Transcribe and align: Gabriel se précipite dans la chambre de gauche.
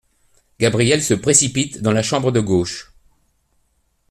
Gabriel 0.59 1.03
se 1.03 1.13
précipite 1.13 1.83
dans 1.83 1.91
la 1.91 2.01
chambre 2.01 2.31
de 2.31 2.39
gauche. 2.39 2.91